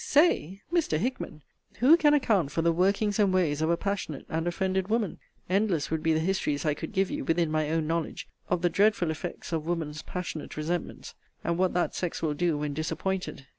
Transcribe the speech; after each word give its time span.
Say! 0.03 0.63
Mr. 0.73 0.97
Hickman! 0.97 1.43
Who 1.77 1.95
can 1.95 2.15
account 2.15 2.49
for 2.51 2.63
the 2.63 2.71
workings 2.71 3.19
and 3.19 3.31
ways 3.31 3.61
of 3.61 3.69
a 3.69 3.77
passionate 3.77 4.25
and 4.29 4.47
offended 4.47 4.87
woman? 4.87 5.19
Endless 5.47 5.91
would 5.91 6.01
be 6.01 6.11
the 6.11 6.19
histories 6.19 6.65
I 6.65 6.73
could 6.73 6.91
give 6.91 7.11
you, 7.11 7.23
within 7.23 7.51
my 7.51 7.69
own 7.69 7.85
knowledge, 7.85 8.27
of 8.49 8.63
the 8.63 8.69
dreadful 8.71 9.11
effects 9.11 9.53
of 9.53 9.67
woman's 9.67 10.01
passionate 10.01 10.57
resentments, 10.57 11.13
and 11.43 11.55
what 11.59 11.75
that 11.75 11.93
sex 11.93 12.23
will 12.23 12.33
do 12.33 12.57
when 12.57 12.73
disappointed. 12.73 13.45